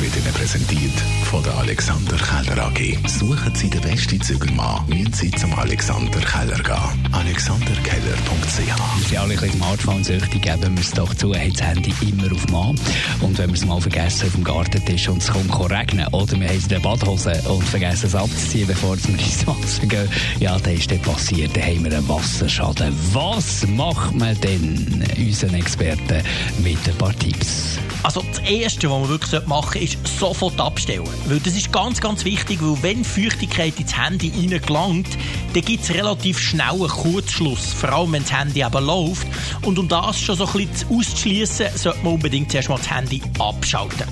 wird 0.00 0.16
Ihnen 0.16 0.32
präsentiert 0.32 0.92
von 1.24 1.42
der 1.42 1.56
Alexander 1.58 2.16
Keller 2.16 2.66
AG. 2.66 2.98
Suchen 3.08 3.54
Sie 3.54 3.68
den 3.68 3.80
besten 3.80 4.20
Zügelmann, 4.20 4.86
müssen 4.88 5.12
Sie 5.12 5.30
zum 5.32 5.52
Alexander 5.58 6.20
Keller 6.20 6.58
gehen. 6.62 7.12
alexanderkeller.ch 7.12 9.10
Wir 9.10 9.20
alle 9.20 9.34
ein 9.34 9.40
bisschen 9.40 9.56
Smartphone-süchtig, 9.56 10.42
geben 10.42 10.76
wir 10.76 10.80
es 10.80 10.92
doch 10.92 11.12
zu, 11.14 11.34
haben 11.34 11.52
das 11.52 11.66
Handy 11.66 11.92
immer 12.02 12.32
auf 12.32 12.48
Mann. 12.48 12.78
Und 13.20 13.38
wenn 13.38 13.48
wir 13.48 13.54
es 13.54 13.64
mal 13.64 13.80
vergessen 13.80 14.26
auf 14.26 14.34
dem 14.34 14.44
Gartentisch 14.44 15.08
und 15.08 15.22
es 15.22 15.32
kommt 15.32 15.70
regnen, 15.70 16.06
oder 16.08 16.38
wir 16.38 16.48
haben 16.48 16.56
es 16.56 16.64
in 16.64 16.68
der 16.68 16.80
Badhose 16.80 17.42
und 17.48 17.64
vergessen 17.64 18.06
es 18.06 18.14
abzuziehen, 18.14 18.68
bevor 18.68 18.96
wir 19.02 19.18
ins 19.18 19.46
Wasser 19.46 19.86
gehen, 19.86 20.08
ja, 20.38 20.58
dann 20.58 20.74
ist 20.74 20.90
das 20.90 20.98
passiert, 21.00 21.56
dann 21.56 21.64
haben 21.64 21.84
wir 21.84 21.96
einen 21.96 22.08
Wasserschaden. 22.08 22.94
Was 23.12 23.66
macht 23.66 24.14
man 24.14 24.38
denn, 24.40 25.04
unseren 25.16 25.54
Experten, 25.54 26.22
mit 26.62 26.78
ein 26.88 26.94
paar 26.96 27.18
Tipps? 27.18 27.78
Also 28.02 28.22
das 28.22 28.38
Erste, 28.48 28.88
was 28.88 29.00
man 29.00 29.08
wirklich 29.08 29.46
machen 29.46 29.72
sollte, 29.72 29.87
ist 29.94 30.18
sofort 30.18 30.60
abstellen. 30.60 31.08
Weil 31.26 31.40
das 31.40 31.54
ist 31.54 31.72
ganz, 31.72 32.00
ganz 32.00 32.24
wichtig, 32.24 32.58
weil 32.60 32.82
wenn 32.82 33.04
Feuchtigkeit 33.04 33.78
ins 33.78 33.96
Handy 33.96 34.30
reingelangt, 34.30 35.08
dann 35.54 35.62
gibt 35.62 35.84
es 35.84 35.94
relativ 35.94 36.38
schnell 36.38 36.74
einen 36.74 36.88
Kurzschluss, 36.88 37.72
vor 37.72 37.90
allem 37.90 38.12
wenn 38.12 38.22
das 38.22 38.32
Handy 38.32 38.62
eben 38.62 38.84
läuft. 38.84 39.26
Und 39.62 39.78
um 39.78 39.88
das 39.88 40.20
schon 40.20 40.36
so 40.36 40.46
ein 40.46 40.52
bisschen 40.52 40.98
auszuschließen, 40.98 41.66
sollte 41.74 42.02
man 42.02 42.14
unbedingt 42.14 42.50
zuerst 42.50 42.68
mal 42.68 42.78
das 42.78 42.90
Handy 42.90 43.22
abschalten. 43.38 44.06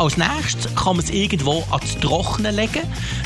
Als 0.00 0.16
nächstes 0.16 0.74
kann 0.74 0.96
man 0.96 1.04
es 1.04 1.10
irgendwo 1.10 1.62
ans 1.70 1.98
Trocknen 2.00 2.56
legen. 2.56 2.82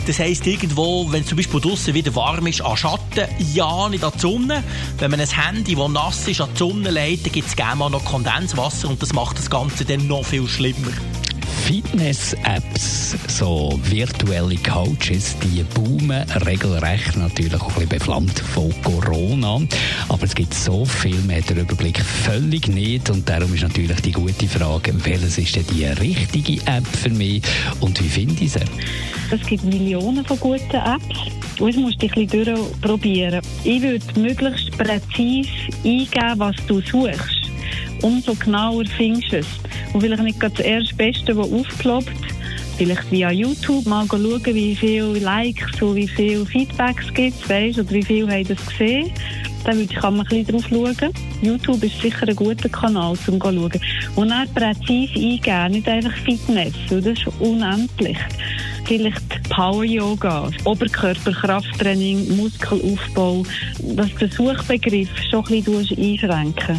Das 0.08 0.18
heisst, 0.18 0.44
irgendwo, 0.44 1.06
wenn 1.12 1.22
es 1.22 1.28
zum 1.28 1.36
Beispiel 1.36 1.60
draußen 1.60 1.94
wieder 1.94 2.12
warm 2.16 2.48
ist, 2.48 2.62
an 2.62 2.76
Schatten, 2.76 3.28
ja, 3.52 3.88
nicht 3.88 4.02
an 4.02 4.10
die 4.12 4.20
Sonne. 4.20 4.64
Wenn 4.98 5.12
man 5.12 5.20
ein 5.20 5.28
Handy, 5.28 5.76
das 5.76 5.88
nass 5.88 6.26
ist, 6.26 6.40
an 6.40 6.48
die 6.52 6.58
Sonne 6.58 6.90
legt, 6.90 7.26
dann 7.26 7.32
gibt 7.32 7.46
es 7.46 7.54
gerne 7.54 7.76
mal 7.76 7.90
noch 7.90 8.04
Kondenswasser 8.04 8.88
und 8.88 9.00
das 9.00 9.12
macht 9.12 9.38
das 9.38 9.48
Ganze 9.48 9.84
dann 9.84 10.08
noch 10.08 10.24
viel 10.24 10.48
schlimmer. 10.48 10.90
Fitness-Apps, 11.64 13.16
so 13.26 13.80
virtuelle 13.84 14.56
Coaches, 14.56 15.34
die 15.42 15.62
boomen 15.62 16.22
regelrecht 16.46 17.16
natürlich 17.16 17.54
auch 17.54 17.68
ein 17.68 17.88
bisschen 17.88 17.88
beflammt 17.88 18.38
von 18.38 18.70
Corona. 18.82 19.60
Aber 20.10 20.24
es 20.24 20.34
gibt 20.34 20.52
so 20.52 20.84
viel 20.84 21.16
mehr 21.22 21.40
den 21.40 21.60
Überblick 21.60 21.98
völlig 22.00 22.68
nicht 22.68 23.08
und 23.08 23.26
darum 23.26 23.54
ist 23.54 23.62
natürlich 23.62 23.98
die 24.02 24.12
gute 24.12 24.46
Frage, 24.46 24.92
welches 25.06 25.38
ist 25.38 25.56
denn 25.56 25.64
die 25.72 25.86
richtige 25.86 26.60
App 26.70 26.86
für 26.86 27.08
mich 27.08 27.42
und 27.80 27.98
wie 27.98 28.10
finde 28.10 28.44
ich 28.44 28.52
sie? 28.52 28.60
Es 29.30 29.40
gibt 29.46 29.64
Millionen 29.64 30.22
von 30.26 30.38
guten 30.38 30.76
Apps. 30.76 31.18
Jetzt 31.58 31.78
musst 31.78 32.02
du 32.02 32.08
ein 32.08 32.26
bisschen 32.26 32.44
durchprobieren. 32.44 33.40
Ich 33.64 33.80
würde 33.80 34.20
möglichst 34.20 34.70
präzise 34.76 35.48
eingeben, 35.82 36.34
was 36.36 36.56
du 36.66 36.82
suchst. 36.82 37.50
Umso 38.02 38.34
genauer 38.34 38.84
findest 38.98 39.32
du 39.32 39.38
es. 39.38 39.46
Und 39.94 40.00
vielleicht 40.00 40.22
nicht 40.24 40.40
gerade 40.40 40.56
das 40.56 40.66
erste 40.66 40.94
Beste, 40.96 41.34
das 41.34 41.52
aufploppt. 41.52 42.10
Vielleicht 42.76 43.10
via 43.12 43.30
YouTube 43.30 43.86
mal 43.86 44.04
schauen, 44.08 44.44
wie 44.46 44.74
viele 44.74 45.20
Likes 45.20 45.80
und 45.80 45.94
wie 45.94 46.08
viele 46.08 46.44
Feedbacks 46.44 47.14
gibt 47.14 47.48
es, 47.48 47.78
oder 47.78 47.90
wie 47.90 48.02
viele 48.02 48.28
haben 48.28 48.44
das 48.48 48.66
gesehen. 48.66 49.12
Dann 49.62 49.88
kann 49.88 50.16
man 50.16 50.26
drauf 50.26 50.64
schauen. 50.68 51.12
YouTube 51.40 51.84
ist 51.84 52.02
sicher 52.02 52.26
ein 52.26 52.34
guter 52.34 52.68
Kanal, 52.68 53.12
um 53.12 53.16
zu 53.16 53.38
schauen. 53.40 53.70
Und 54.16 54.28
dann 54.28 54.52
präzise 54.52 55.14
eingeben, 55.14 55.70
nicht 55.70 55.88
einfach 55.88 56.16
Fitness, 56.16 56.74
das 56.90 57.06
ist 57.06 57.26
unendlich. 57.38 58.18
Vielleicht 58.86 59.48
Power-Yoga, 59.48 60.50
Oberkörperkrafttraining, 60.64 62.36
Muskelaufbau, 62.36 63.44
dass 63.94 64.14
der 64.16 64.28
Suchbegriff 64.28 65.08
schon 65.30 65.46
ein 65.46 65.62
bisschen 65.62 65.98
einschränken 65.98 66.78